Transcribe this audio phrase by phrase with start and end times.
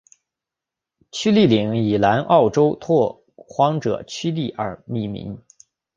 [1.11, 5.39] 屈利岭以南澳州拓荒者屈利而命名。